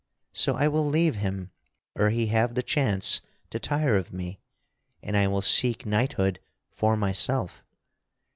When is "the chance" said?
2.55-3.21